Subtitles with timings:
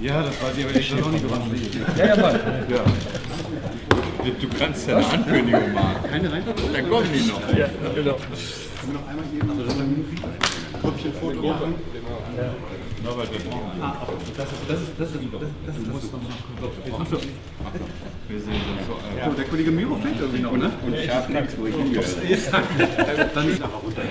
[0.00, 1.30] Ja, das weiß ich aber nicht.
[1.30, 2.64] noch nicht Ja, ja, mal.
[2.68, 2.84] Ja.
[4.40, 5.96] Du kannst ja eine Ankündigung machen.
[6.10, 6.62] Keine Reihenfolge?
[6.72, 7.56] Dann kommen die noch.
[7.56, 8.16] Ja, genau.
[10.92, 11.74] Foto machen?
[13.04, 13.82] Ja, weil wir brauchen.
[13.82, 13.96] Ah,
[14.36, 15.42] das ist, das ist, das ist, das
[15.76, 16.14] ist, das ist,
[17.00, 17.16] Achso.
[18.28, 18.96] Wir sehen uns so.
[19.18, 20.70] Ja, der Kollege Miro fehlt irgendwie noch, ne?
[20.84, 22.04] Und ich habe nichts, wo ich hingehöre.
[23.34, 24.02] Dann ist nachher runter.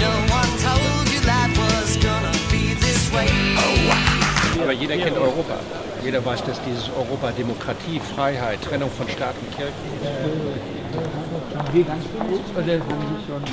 [0.00, 3.28] No one told you that was gonna be this way.
[4.62, 5.58] Aber jeder kennt Europa.
[6.04, 9.72] Jeder weiß, dass dieses Europa Demokratie, Freiheit, Trennung von Staat und Kirche.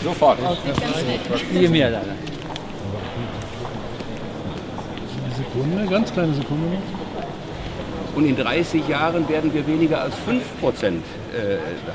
[0.03, 0.37] Sofort.
[1.51, 2.15] Hier mehr leider.
[5.35, 6.77] Sekunde, ganz kleine Sekunde.
[8.15, 10.99] Und in 30 Jahren werden wir weniger als 5% äh,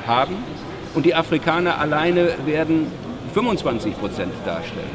[0.06, 0.36] haben.
[0.94, 2.86] Und die Afrikaner alleine werden
[3.34, 4.90] 25 Prozent darstellen.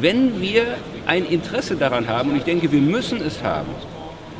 [0.00, 0.64] Wenn wir
[1.06, 3.68] ein Interesse daran haben, und ich denke, wir müssen es haben,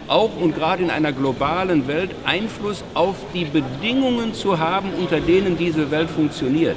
[0.08, 5.56] auch und gerade in einer globalen Welt Einfluss auf die Bedingungen zu haben, unter denen
[5.56, 6.76] diese Welt funktioniert,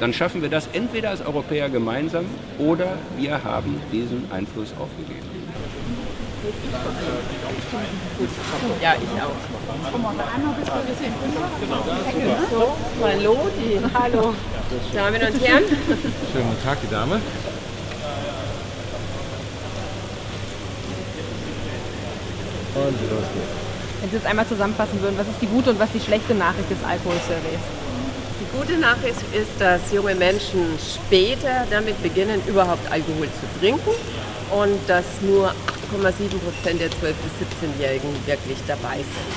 [0.00, 2.26] dann schaffen wir das entweder als Europäer gemeinsam
[2.58, 5.28] oder wir haben diesen Einfluss aufgegeben.
[8.82, 9.30] Ja, ich auch.
[13.02, 14.34] Hallo, die, hallo,
[14.94, 15.64] Damen und Herren.
[16.32, 17.20] Schönen guten Tag, die Dame.
[22.84, 23.64] Und los geht's.
[24.00, 26.70] Wenn Sie jetzt einmal zusammenfassen würden, was ist die gute und was die schlechte Nachricht
[26.70, 27.64] des Alkoholsurveys?
[28.36, 33.96] Die gute Nachricht ist, dass junge Menschen später damit beginnen, überhaupt Alkohol zu trinken
[34.52, 39.34] und dass nur 8,7 Prozent der 12- bis 17-Jährigen wirklich dabei sind.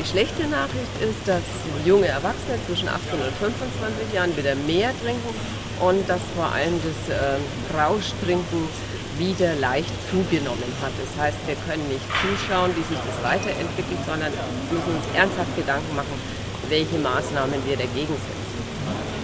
[0.00, 1.44] Die schlechte Nachricht ist, dass
[1.84, 5.34] junge Erwachsene zwischen 18 und 25 Jahren wieder mehr trinken
[5.78, 7.38] und dass vor allem das äh,
[7.78, 8.68] Rauschtrinken
[9.20, 10.96] wieder leicht zugenommen hat.
[10.96, 14.32] Das heißt, wir können nicht zuschauen, wie sich das weiterentwickelt, sondern
[14.72, 16.16] müssen uns ernsthaft Gedanken machen,
[16.72, 18.58] welche Maßnahmen wir dagegen setzen.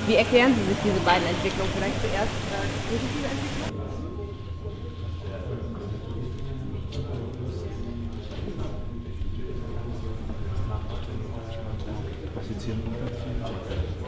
[0.06, 1.72] Wie erklären Sie sich diese beiden Entwicklungen?
[1.72, 3.56] Vielleicht zuerst äh, die positive Entwicklung?
[12.66, 14.05] Tyler.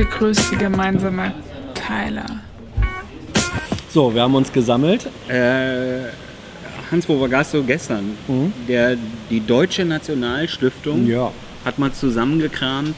[0.00, 1.34] Der größte gemeinsame
[1.74, 2.24] Teiler?
[3.90, 5.06] So, wir haben uns gesammelt.
[5.28, 6.04] Äh,
[6.90, 8.16] Hans-Wo Gasso gestern,
[8.66, 8.96] der,
[9.28, 11.30] die Deutsche Nationalstiftung Ja.
[11.66, 12.94] hat mal zusammengekramt,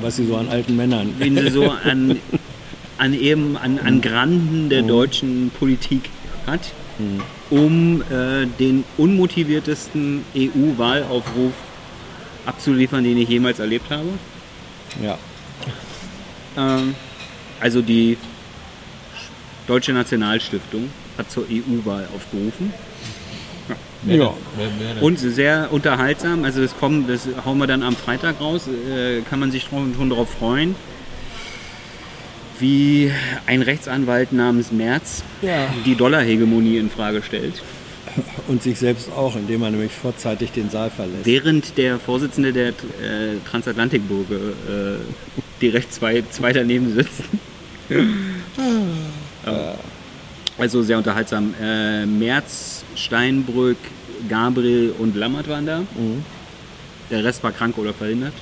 [0.00, 1.12] Was sie so an alten Männern.
[1.18, 2.18] wen sie so an,
[2.96, 6.08] an eben an, an Granden der deutschen Politik
[6.46, 6.72] hat,
[7.50, 11.52] um äh, den unmotiviertesten EU-Wahlaufruf
[12.46, 14.08] abzuliefern, den ich jemals erlebt habe.
[15.02, 15.18] Ja.
[16.56, 16.94] Ähm,
[17.60, 18.16] also die
[19.66, 22.72] Deutsche Nationalstiftung hat zur EU-Wahl aufgerufen.
[24.04, 24.34] Ja.
[25.00, 26.44] Und sehr unterhaltsam.
[26.44, 28.66] Also das kommen, das hauen wir dann am Freitag raus.
[28.66, 30.74] Äh, kann man sich schon, darauf freuen.
[32.58, 33.12] Wie
[33.46, 35.68] ein Rechtsanwalt namens Merz Ja.
[35.84, 37.62] die Dollarhegemonie in Frage stellt.
[38.48, 41.24] Und sich selbst auch, indem er nämlich vorzeitig den Saal verlässt.
[41.24, 42.72] Während der Vorsitzende der äh,
[43.48, 47.24] Transatlantikbrücke äh, direkt zwei, zwei daneben sitzen.
[49.46, 49.74] Ja.
[50.58, 51.54] Also sehr unterhaltsam.
[51.60, 53.78] Äh, Merz, Steinbrück,
[54.28, 55.82] Gabriel und Lammert waren da.
[57.10, 58.34] Der Rest war krank oder verhindert.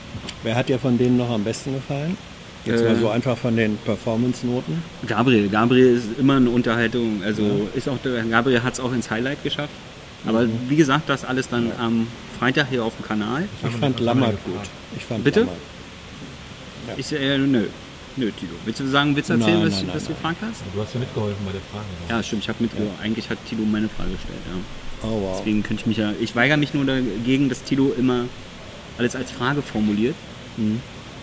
[0.43, 2.17] Wer hat dir von denen noch am besten gefallen?
[2.65, 2.89] Jetzt Äh.
[2.89, 4.83] mal so einfach von den Performance-Noten.
[5.07, 7.23] Gabriel, Gabriel ist immer eine Unterhaltung.
[7.25, 9.73] Also ist auch der, Gabriel hat es auch ins Highlight geschafft.
[10.27, 12.07] Aber wie gesagt, das alles dann am
[12.39, 13.45] Freitag hier auf dem Kanal.
[13.67, 14.55] Ich fand Lammert gut.
[14.97, 15.41] Ich fand Bitte?
[15.41, 15.57] Lammert.
[16.97, 17.67] Ich, äh, nö.
[18.17, 18.53] Nö, Tilo.
[18.65, 20.63] Willst du sagen, willst du erzählen, Nein, was, nein, was nein, du gefragt hast?
[20.75, 21.85] Du hast ja mitgeholfen bei der Frage.
[22.09, 22.91] Ja, stimmt, ich habe mitgehört.
[23.01, 25.09] Eigentlich hat Tilo meine Frage gestellt, ja.
[25.09, 25.37] Oh wow.
[25.39, 26.13] Deswegen könnte ich mich ja.
[26.21, 28.25] Ich weigere mich nur dagegen, dass Tilo immer
[28.99, 30.15] alles als Frage formuliert.
[30.57, 30.81] Mhm.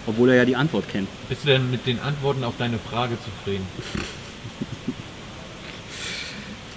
[0.07, 1.09] Obwohl er ja die Antwort kennt.
[1.27, 3.67] Bist du denn mit den Antworten auf deine Frage zufrieden?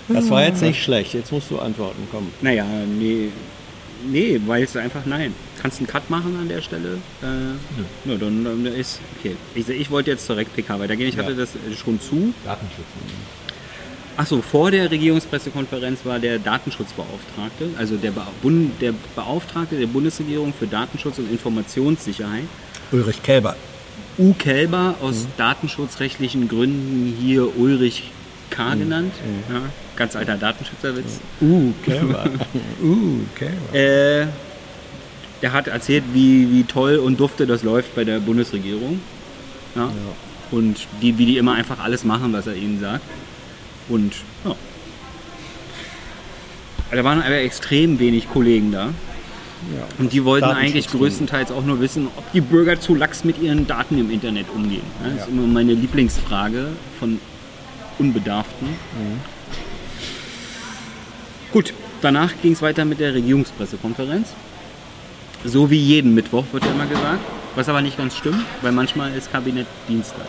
[0.08, 1.14] Das war jetzt nicht schlecht.
[1.14, 2.08] Jetzt musst du antworten.
[2.10, 2.32] Komm.
[2.40, 2.66] Naja,
[2.98, 3.28] nee.
[4.08, 5.34] Nee, weil es einfach nein.
[5.60, 6.98] Kannst einen Cut machen an der Stelle?
[7.22, 7.26] Äh,
[8.06, 8.16] Nö.
[8.18, 9.36] dann, dann ist okay.
[9.54, 11.08] Ich, ich wollte jetzt direkt PK weitergehen.
[11.08, 11.36] Ich hatte Ja.
[11.36, 12.32] das schon zu.
[12.44, 12.86] Datenschutz.
[14.16, 18.22] Achso, vor der Regierungspressekonferenz war der Datenschutzbeauftragte, also der, Be
[18.80, 22.44] der Beauftragte der Bundesregierung für Datenschutz und Informationssicherheit.
[22.92, 23.56] Ulrich Kälber.
[24.18, 24.34] U.
[24.34, 28.10] Kelber aus datenschutzrechtlichen Gründen hier Ulrich
[28.50, 28.74] K.
[28.74, 29.12] genannt.
[29.48, 29.62] Ja,
[29.96, 31.20] ganz alter Datenschützerwitz.
[31.40, 32.24] Uh, Kälber.
[32.82, 33.74] uh, Kälber.
[33.74, 34.26] Äh,
[35.42, 39.00] der hat erzählt, wie, wie toll und dufte das läuft bei der Bundesregierung.
[39.74, 39.90] Ja.
[40.50, 43.04] Und die, wie die immer einfach alles machen, was er ihnen sagt.
[43.88, 44.12] Und
[44.44, 44.54] ja.
[46.90, 48.90] Da waren aber extrem wenig Kollegen da.
[49.98, 53.66] Und die wollten eigentlich größtenteils auch nur wissen, ob die Bürger zu lax mit ihren
[53.66, 54.82] Daten im Internet umgehen.
[55.02, 56.68] Ja, das ist immer meine Lieblingsfrage
[56.98, 57.20] von
[58.00, 58.68] Unbedarften.
[61.52, 64.28] Gut, danach ging es weiter mit der Regierungspressekonferenz.
[65.44, 67.20] So wie jeden Mittwoch wird ja immer gesagt.
[67.54, 70.26] Was aber nicht ganz stimmt, weil manchmal ist Kabinett Dienstag.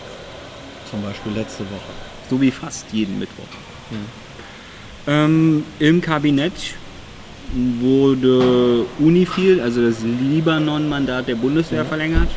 [0.90, 1.92] Zum Beispiel letzte Woche.
[2.30, 3.46] So wie fast jeden Mittwoch.
[5.08, 6.76] Ähm, Im Kabinett
[7.80, 12.30] wurde Unifil, also das Libanon-Mandat der Bundeswehr, verlängert.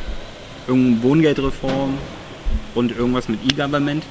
[0.67, 1.97] Irgendeine Wohngeldreform
[2.73, 4.03] und irgendwas mit E-Government.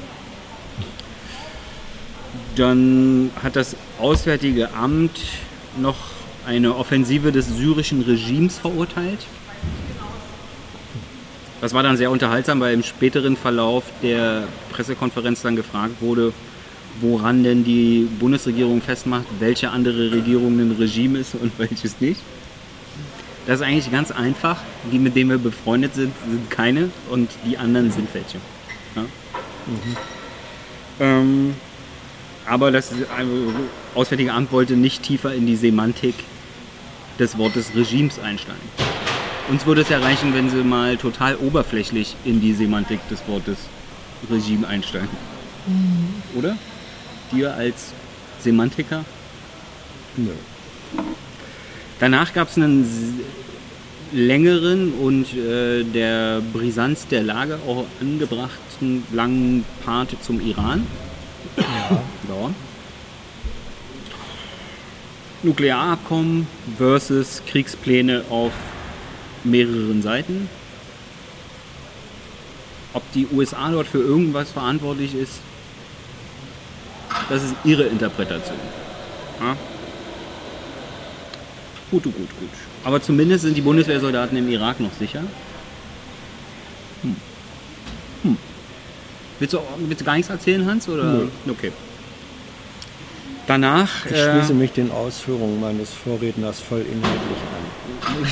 [2.56, 5.20] Dann hat das Auswärtige Amt
[5.76, 5.96] noch
[6.46, 9.26] eine Offensive des syrischen Regimes verurteilt.
[11.60, 16.32] Das war dann sehr unterhaltsam, weil im späteren Verlauf der Pressekonferenz dann gefragt wurde,
[17.00, 22.20] woran denn die Bundesregierung festmacht, welche andere Regierung ein Regime ist und welches nicht.
[23.46, 24.58] Das ist eigentlich ganz einfach.
[24.92, 28.38] Die, mit denen wir befreundet sind, sind keine und die anderen sind welche.
[28.96, 29.04] Ja?
[31.00, 31.54] Ähm,
[32.46, 32.92] aber das
[33.94, 36.14] Auswärtige Amt wollte nicht tiefer in die Semantik
[37.18, 38.62] des Wortes Regimes einsteigen.
[39.50, 43.58] Uns würde es ja reichen, wenn sie mal total oberflächlich in die Semantik des Wortes
[44.30, 45.08] Regime einsteigen.
[46.34, 46.56] Oder?
[47.30, 47.92] Dir als
[48.40, 49.04] Semantiker?
[50.16, 50.30] Nö.
[51.98, 53.20] Danach gab es einen
[54.12, 60.86] längeren und äh, der Brisanz der Lage auch angebrachten langen Part zum Iran.
[61.90, 62.50] Ja.
[65.42, 66.46] Nuklearabkommen
[66.78, 68.52] versus Kriegspläne auf
[69.44, 70.48] mehreren Seiten.
[72.94, 75.40] Ob die USA dort für irgendwas verantwortlich ist,
[77.28, 78.56] das ist ihre Interpretation.
[79.40, 79.56] Ja?
[81.90, 82.48] Gut, gut, gut.
[82.84, 85.22] Aber zumindest sind die Bundeswehrsoldaten im Irak noch sicher.
[87.02, 87.16] Hm.
[88.22, 88.36] Hm.
[89.38, 90.88] Willst, du, willst du gar nichts erzählen, Hans?
[90.88, 91.04] Oder?
[91.04, 91.26] Nö.
[91.48, 91.72] Okay.
[93.46, 94.06] Danach.
[94.06, 97.64] Ich äh, schließe mich den Ausführungen meines Vorredners voll inhaltlich an.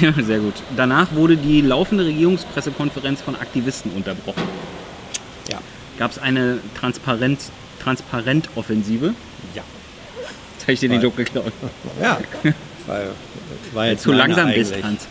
[0.00, 0.54] Ja, sehr gut.
[0.76, 4.42] Danach wurde die laufende Regierungspressekonferenz von Aktivisten unterbrochen.
[5.50, 5.58] Ja.
[5.98, 7.40] Gab es eine Transparent,
[7.82, 9.14] Transparent-Offensive?
[9.54, 9.62] Ja.
[10.54, 11.52] Jetzt habe ich dir den Weil- Job geklaut.
[12.00, 12.18] Ja,
[13.74, 14.84] weil jetzt Zu langsam bist, eigentlich.
[14.84, 15.06] Hans.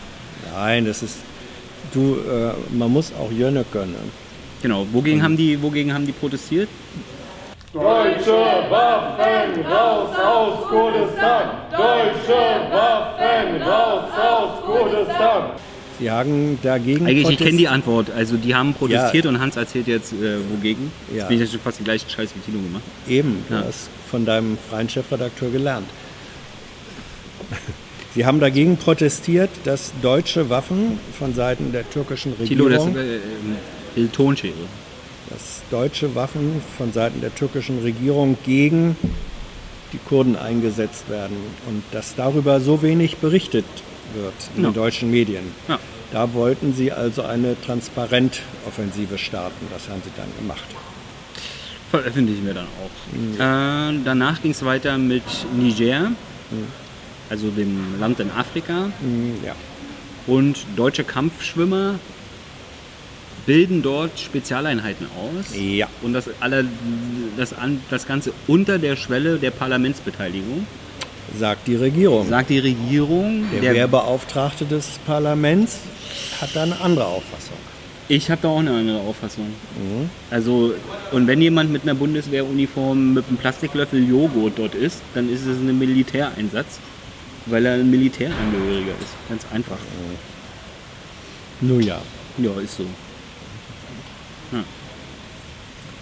[0.54, 1.16] Nein, das ist.
[1.92, 3.94] Du, äh, man muss auch Jönne können.
[4.62, 4.86] Genau.
[4.92, 6.68] Wogegen haben die, wogegen haben die protestiert?
[7.72, 8.30] Deutsche
[8.70, 11.50] Waffen raus aus Kurdistan!
[11.70, 15.42] Deutsche Waffen raus aus Kurdistan!
[15.98, 17.06] Sie haben dagegen.
[17.06, 18.10] Eigentlich, ich kenne die Antwort.
[18.10, 19.30] Also die haben protestiert Ja.
[19.30, 20.90] und Hans erzählt jetzt äh, wogegen.
[21.10, 21.18] Ja.
[21.18, 22.82] Jetzt bin ich ja schon fast den gleichen Scheiß wie Tino gemacht.
[23.08, 23.64] Eben, du Ja.
[23.66, 25.86] hast von deinem freien Chefredakteur gelernt.
[28.14, 33.18] Sie haben dagegen protestiert, dass deutsche Waffen von Seiten der türkischen Tilo, das Regierung, äh,
[33.96, 34.52] äh, Tonschere.
[35.30, 38.96] dass deutsche Waffen von Seiten der türkischen Regierung gegen
[39.92, 41.36] die Kurden eingesetzt werden
[41.68, 43.64] und dass darüber so wenig berichtet
[44.14, 44.70] wird in Ja.
[44.70, 45.44] den deutschen Medien.
[45.68, 45.78] Ja.
[46.12, 49.66] Da wollten sie also eine Transparentoffensive starten.
[49.72, 50.64] Das haben sie dann gemacht.
[51.90, 53.92] Veröffentlichen wir dann auch.
[53.94, 55.22] Äh, danach ging es weiter mit
[55.56, 56.12] Niger,
[57.30, 58.90] also dem Land in Afrika.
[59.44, 59.54] Ja.
[60.26, 61.94] Und deutsche Kampfschwimmer
[63.46, 65.56] bilden dort Spezialeinheiten aus.
[65.56, 65.88] Ja.
[66.02, 66.64] Und das, alle,
[67.36, 67.54] das,
[67.90, 70.66] das Ganze unter der Schwelle der Parlamentsbeteiligung.
[71.38, 72.28] Sagt die Regierung.
[72.28, 73.46] Sagt die Regierung.
[73.62, 75.78] Der, Wehrbeauftragte des Parlaments
[76.40, 77.56] hat da eine andere Auffassung.
[78.08, 79.46] Ich habe da auch eine andere Auffassung.
[80.30, 80.74] Also,
[81.12, 85.56] und wenn jemand mit einer Bundeswehruniform mit einem Plastiklöffel Joghurt dort ist, dann ist es
[85.56, 86.78] ein Militäreinsatz,
[87.46, 89.14] weil er ein Militärangehöriger ist.
[89.28, 89.78] Ganz einfach.
[91.60, 92.02] Nun ja.
[92.38, 92.84] Ja, ist so.
[94.52, 94.64] Ja.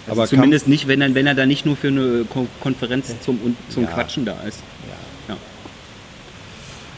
[0.06, 3.14] Also Aber zumindest nicht, wenn er, wenn er da nicht nur für eine Kon Konferenz
[3.20, 3.90] zum, zum Ja.
[3.90, 4.60] Quatschen da ist.
[5.28, 5.36] Ja.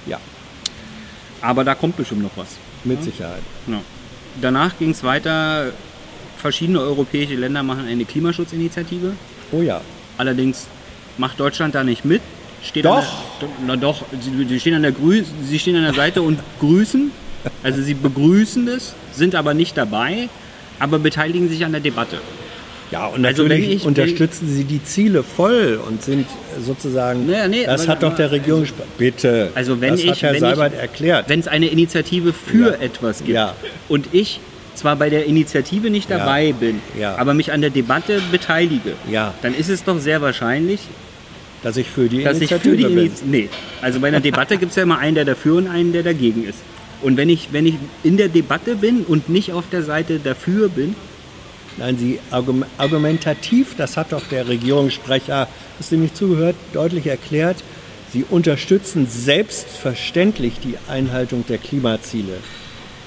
[0.06, 0.20] Ja.
[1.40, 2.58] Aber da kommt bestimmt noch was.
[2.84, 3.42] Mit Sicherheit.
[4.40, 5.72] Danach ging es weiter.
[6.36, 9.12] Verschiedene europäische Länder machen eine Klimaschutzinitiative.
[9.52, 9.80] Oh ja.
[10.18, 10.66] Allerdings
[11.18, 12.22] macht Deutschland da nicht mit.
[12.64, 13.04] Steht Doch.
[13.40, 16.40] Der, na doch, sie, sie, stehen an der Grü sie stehen an der Seite und
[16.60, 17.10] grüßen.
[17.62, 20.28] Also sie begrüßen es, sind aber nicht dabei,
[20.78, 22.18] aber beteiligen sich an der Debatte.
[22.90, 26.26] Ja, und Also natürlich ich- unterstützen sie die Ziele voll und sind
[26.62, 27.24] sozusagen.
[27.26, 28.66] Naja, nee, das aber- hat doch der Regierung.
[28.98, 29.50] Bitte.
[29.54, 31.28] Also wenn das ich, hat Herr wenn Seibert ich, erklärt.
[31.28, 32.80] wenn es eine Initiative für Ja.
[32.84, 33.54] etwas gibt Ja.
[33.88, 34.40] und ich
[34.74, 36.18] zwar bei der Initiative nicht Ja.
[36.18, 37.16] dabei bin, Ja.
[37.16, 39.32] aber mich an der Debatte beteilige, Ja.
[39.40, 40.80] dann ist es doch sehr wahrscheinlich,
[41.62, 42.98] dass ich für die dass ich Initiative für die bin.
[42.98, 43.30] Initiative.
[43.30, 43.48] Nee,
[43.80, 46.44] also bei einer Debatte gibt es ja immer einen, der dafür und einen, der dagegen
[46.44, 46.58] ist.
[47.02, 50.68] Und wenn ich, wenn ich in der Debatte bin und nicht auf der Seite dafür
[50.68, 50.94] bin,
[51.78, 57.64] Nein, sie argum- argumentativ, das hat doch der Regierungssprecher, hast du nicht zugehört, deutlich erklärt,
[58.12, 62.34] sie unterstützen selbstverständlich die Einhaltung der Klimaziele.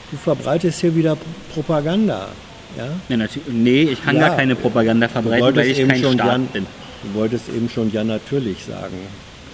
[0.09, 1.15] Du verbreitest hier wieder
[1.53, 2.29] Propaganda.
[2.75, 2.87] Ja?
[3.07, 4.29] nee, natürlich, nee ich kann Ja.
[4.29, 6.65] gar keine Propaganda verbreiten, weil ich eben kein schon Staat Jan, bin.
[7.03, 8.97] Du wolltest eben schon ja natürlich sagen.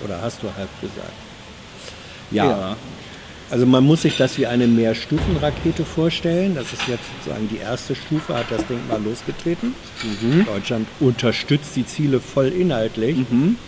[0.06, 1.12] Oder hast du halb gesagt.
[2.32, 2.46] Ja.
[2.46, 2.78] Ja.
[3.52, 6.56] Also man muss sich das wie eine Mehrstufenrakete vorstellen.
[6.56, 9.76] Das ist jetzt sozusagen die erste Stufe, hat das Ding mal losgetreten.
[10.22, 10.46] Mhm.
[10.46, 13.18] Deutschland unterstützt die Ziele voll inhaltlich.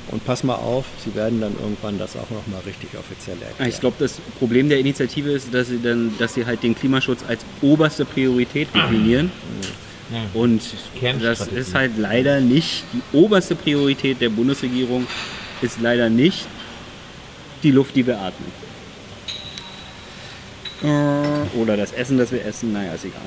[0.10, 3.70] Und pass mal auf, sie werden dann irgendwann das auch nochmal richtig offiziell erklären.
[3.70, 7.20] Ich glaube, das Problem der Initiative ist, dass sie, dann, dass sie halt den Klimaschutz
[7.28, 9.32] als oberste Priorität definieren.
[10.34, 10.62] Und
[11.22, 15.08] das ist halt leider nicht, die oberste Priorität der Bundesregierung
[15.62, 16.46] ist leider nicht
[17.63, 18.52] die Luft, die wir atmen.
[21.56, 23.22] Oder das Essen, das wir essen, naja, ist egal.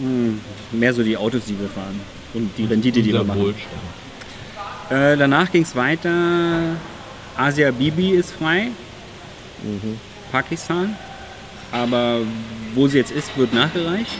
[0.00, 0.40] Hm,
[0.72, 2.00] Mehr so die Autos, die wir fahren
[2.34, 3.40] und die Rendite, die wir machen.
[3.40, 3.64] Wohlstand.
[4.90, 6.10] Äh, danach ging es weiter.
[7.36, 8.68] Asia Bibi ist frei.
[10.32, 10.96] Pakistan.
[11.72, 12.18] Aber
[12.74, 14.12] wo sie jetzt ist, wird nachgereicht.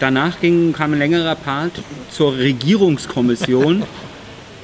[0.00, 1.72] Danach ging, kam ein längerer Part
[2.10, 3.82] zur Regierungskommission.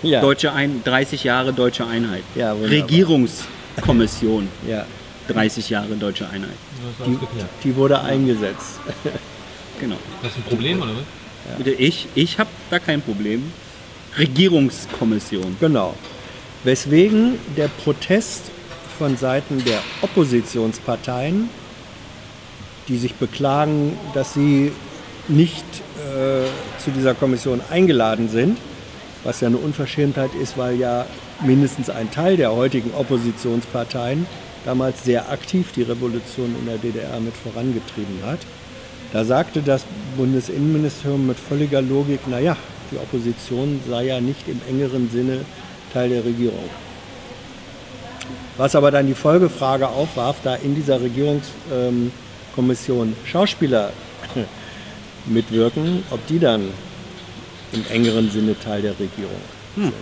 [0.02, 0.21] Ja.
[0.21, 2.23] Deutsche Ein 30 Jahre Deutsche Einheit.
[2.35, 2.52] Ja.
[2.52, 4.47] Regierungskommission.
[4.69, 4.85] Ja.
[5.28, 6.56] 30 Jahre Deutsche Einheit.
[6.99, 7.49] Geklärt.
[7.64, 8.80] Die wurde eingesetzt.
[9.78, 9.97] Genau.
[10.23, 11.59] Das ist ein Problem, oder was?
[11.59, 13.52] Bitte, Ich, ich habe da kein Problem.
[14.16, 15.56] Regierungskommission.
[15.61, 15.95] Genau.
[16.64, 18.45] Weswegen der Protest
[18.99, 21.50] von Seiten der Oppositionsparteien,
[22.88, 24.73] die sich beklagen, dass sie
[25.28, 25.64] nicht
[25.99, 26.47] äh,
[26.83, 28.59] zu dieser Kommission eingeladen sind,
[29.25, 31.04] was ja eine Unverschämtheit ist, weil ja
[31.45, 34.26] mindestens ein Teil der heutigen Oppositionsparteien
[34.66, 38.40] damals sehr aktiv die Revolution in der DDR mit vorangetrieben hat.
[39.12, 39.85] Da sagte das
[40.16, 42.56] Bundesinnenministerium mit völliger Logik, naja,
[42.90, 45.44] die Opposition sei ja nicht im engeren Sinne
[45.92, 46.68] Teil der Regierung.
[48.56, 53.92] Was aber dann die Folgefrage aufwarf, da in dieser Regierungskommission Schauspieler
[55.26, 56.70] mitwirken, ob die dann
[57.73, 59.40] im engeren Sinne Teil der Regierung
[59.76, 59.92] Hm.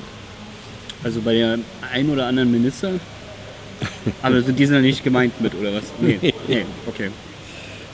[1.02, 1.59] Also bei der
[1.92, 2.92] ein oder anderen Minister.
[4.23, 5.85] Aber sind die sind ja nicht gemeint mit, oder was?
[6.01, 6.19] Nee,
[6.49, 7.11] nee okay.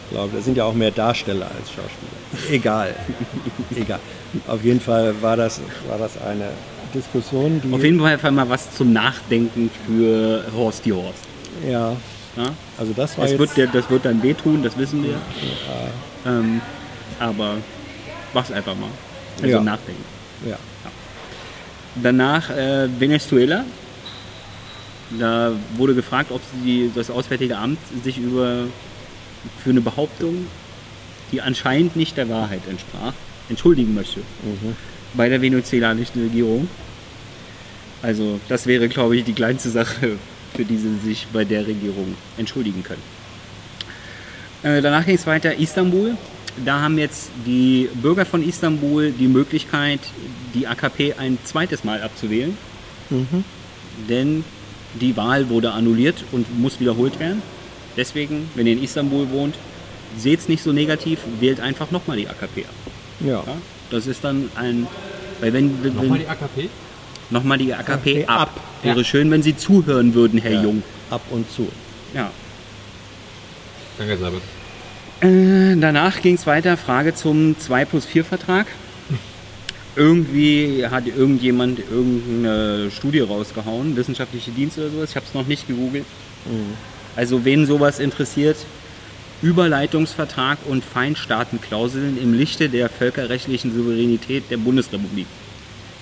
[0.07, 2.50] Ich glaube, das sind ja auch mehr Darsteller als Schauspieler.
[2.55, 2.95] Egal.
[3.76, 4.00] Egal.
[4.47, 6.50] Auf jeden Fall war das, war das eine
[6.95, 7.73] Diskussion, die.
[7.73, 11.23] Auf jeden Fall mal was zum Nachdenken für Horst die Horst.
[11.69, 11.97] Ja.
[12.37, 12.50] Ja?
[12.79, 13.57] Also das war Das jetzt.
[13.57, 15.14] wird, das wird dann wehtun, das wissen wir.
[16.26, 16.61] Ähm,
[17.19, 17.55] aber
[18.35, 18.88] mach's einfach mal.
[19.43, 19.61] Also Ja.
[19.61, 20.05] nachdenken.
[20.49, 20.57] Ja.
[22.02, 23.64] Danach äh, Venezuela.
[25.19, 28.64] Da wurde gefragt, ob sie, das Auswärtige Amt sich über
[29.62, 30.47] für eine Behauptung,
[31.33, 33.12] die anscheinend nicht der Wahrheit entsprach,
[33.49, 34.76] entschuldigen möchte Mhm.
[35.14, 36.69] bei der venezolanischen Regierung.
[38.02, 40.17] Also das wäre, glaube ich, die kleinste Sache,
[40.55, 43.02] für die sie sich bei der Regierung entschuldigen können.
[44.62, 46.17] Äh, danach ging es weiter Istanbul.
[46.64, 50.00] Da haben jetzt die Bürger von Istanbul die Möglichkeit,
[50.55, 52.57] die AKP ein zweites Mal abzuwählen.
[53.09, 53.45] Mhm.
[54.09, 54.45] Denn
[54.94, 57.42] die Wahl wurde annulliert und muss wiederholt werden.
[57.97, 59.54] Deswegen, wenn ihr in Istanbul wohnt,
[60.16, 62.75] seht es nicht so negativ, wählt einfach nochmal die AKP ab.
[63.20, 63.44] Ja.
[63.90, 64.87] Das ist dann ein.
[65.40, 66.68] Weil wenn, wenn, Nochmal die AKP?
[67.30, 68.40] Nochmal die AKP AKP ab.
[68.40, 68.61] ab.
[68.82, 69.04] Wäre Ja.
[69.04, 70.62] schön, wenn Sie zuhören würden, Herr Ja.
[70.62, 70.82] Jung.
[71.11, 71.68] Ab und zu.
[72.14, 72.30] Ja.
[73.99, 74.40] Danke, Sabit.
[75.20, 78.66] Äh, danach ging es weiter, Frage zum 2 plus 4 Vertrag.
[79.97, 85.11] Irgendwie hat irgendjemand irgendeine Studie rausgehauen, wissenschaftliche Dienste oder sowas.
[85.11, 86.06] Ich habe es noch nicht gegoogelt.
[87.16, 88.56] Also wen sowas interessiert,
[89.42, 95.26] Überleitungsvertrag und Feinstaatenklauseln im Lichte der völkerrechtlichen Souveränität der Bundesrepublik.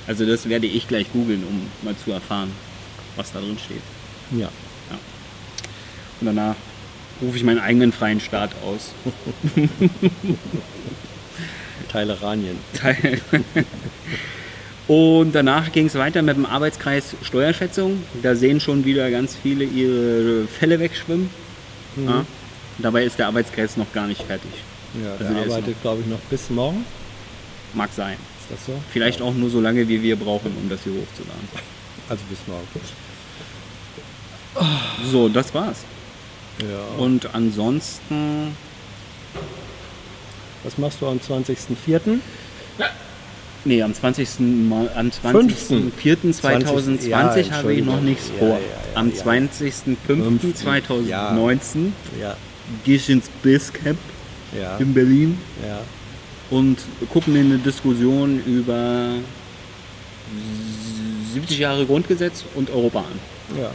[0.07, 2.51] Also das werde ich gleich googeln, um mal zu erfahren,
[3.17, 3.83] was da drin steht.
[4.39, 4.51] Ja.
[6.21, 6.57] Und danach
[7.23, 8.93] rufe ich meinen eigenen freien Staat aus.
[11.91, 12.59] Teileranien.
[12.75, 13.21] Teil-
[14.89, 18.03] Und danach ging es weiter mit dem Arbeitskreis Steuerschätzung.
[18.23, 21.29] Da sehen schon wieder ganz viele ihre Fälle wegschwimmen.
[21.97, 22.09] Mhm.
[22.09, 22.25] Ja.
[22.79, 24.51] Dabei ist der Arbeitskreis noch gar nicht fertig.
[25.05, 26.87] Ja, Also der der arbeitet, glaube ich, noch bis morgen.
[27.75, 28.15] Mag sein.
[28.41, 28.81] Ist das so?
[28.91, 31.49] Vielleicht auch nur so lange, wie wir brauchen, um das hier hochzuladen.
[32.09, 32.67] Also bis morgen.
[35.13, 35.85] So, das war's.
[36.63, 36.97] Ja.
[37.03, 38.57] Und ansonsten,
[40.65, 42.19] Was machst du am 20.04.?
[43.65, 44.29] nee, am 20.
[44.69, 45.93] Mal, am Fünften.
[46.03, 48.49] 20.04.2020 Ja, habe ich noch nichts vor.
[48.49, 48.61] ja, ja,
[48.95, 49.23] am ja.
[49.23, 52.37] 20.05.2019 Ja,
[52.85, 53.99] gehe ich ins Basecamp
[54.79, 55.37] in Berlin
[56.51, 56.79] und
[57.13, 59.11] gucken mir eine Diskussion über
[61.35, 63.19] 70 Jahre Grundgesetz und Europa an.
[63.61, 63.71] ja.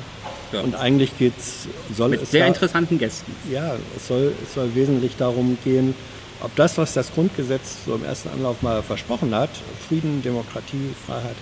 [0.62, 3.32] Und eigentlich geht's, soll Mit es sehr interessanten Gästen.
[3.52, 5.96] Ja, es soll, es soll wesentlich darum gehen,
[6.44, 9.50] ob das, was das Grundgesetz so im ersten Anlauf mal versprochen hat,
[9.88, 11.36] Frieden, Demokratie, Freiheit,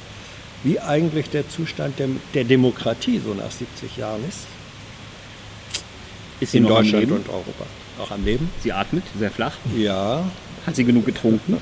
[0.64, 4.40] wie eigentlich der Zustand der, der Demokratie so nach 70 Jahren ist.
[6.40, 7.16] Ist sie in noch am Deutschland Leben?
[7.18, 7.66] und Europa.
[8.02, 8.50] Auch am Leben?
[8.64, 9.56] Sie atmet sehr flach.
[9.76, 10.24] Ja,
[10.66, 11.58] Hat sie genug getrunken?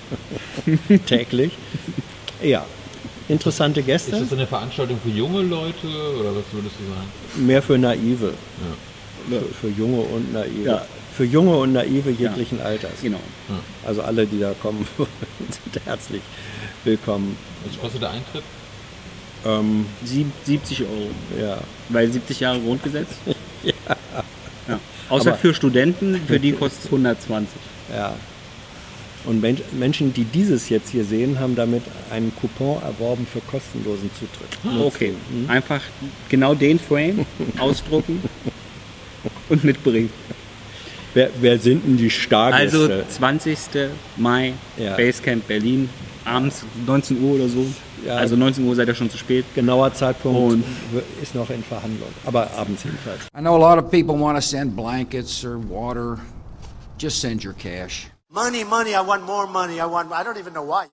[1.05, 1.53] täglich.
[2.43, 2.65] Ja,
[3.27, 5.87] interessante Ist Gäste, das eine Veranstaltung für junge Leute
[6.19, 7.45] oder was würdest du sagen?
[7.47, 8.33] mehr für Naive.
[9.29, 10.65] Für, für Junge und Naive.
[10.69, 10.85] Ja.
[11.19, 13.01] Für Junge und Naive jeglichen Alters.
[13.01, 13.19] Genau.
[13.85, 16.21] Also alle, die da kommen, sind herzlich
[16.85, 17.35] willkommen.
[17.65, 18.43] Was kostet der Eintritt?
[19.45, 21.09] Ähm, Sieb- 70 Euro.
[21.37, 21.57] ja.
[21.89, 23.09] Weil 70 Jahre Grundgesetz?
[23.63, 23.73] ja.
[25.09, 27.49] Außer Aber- für Studenten, für die kostet es 120.
[27.93, 28.15] Ja.
[29.25, 34.09] Und Men Menschen, die dieses jetzt hier sehen, haben damit einen Coupon erworben für kostenlosen
[34.17, 34.81] Zutritt.
[34.85, 35.13] Okay,
[35.49, 35.81] einfach
[36.29, 37.25] genau den Frame
[37.59, 38.23] ausdrucken
[39.49, 40.09] und mitbringen.
[41.13, 42.79] Wer, wer sind denn die Stargäste?
[42.81, 43.57] Also 20.
[44.17, 44.95] Mai, Ja.
[44.95, 45.89] Basecamp Berlin,
[46.25, 47.65] abends 19 Uhr oder so.
[48.05, 48.15] Ja.
[48.15, 49.45] Also 19 Uhr seid ihr schon zu spät.
[49.55, 50.63] Genauer Zeitpunkt Und-
[51.21, 52.09] ist noch in Verhandlung.
[52.25, 53.21] Aber abends jedenfalls.
[53.37, 56.17] I know a lot of people want to send blankets or water.
[56.99, 58.07] Just send your cash.
[58.31, 59.79] Money, money, I want more money.
[59.79, 60.85] I want, I don't even know why.